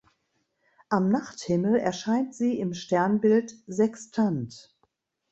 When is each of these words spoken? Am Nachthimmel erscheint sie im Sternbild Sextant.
Am 0.89 1.09
Nachthimmel 1.09 1.75
erscheint 1.77 2.33
sie 2.33 2.57
im 2.57 2.73
Sternbild 2.73 3.53
Sextant. 3.67 4.75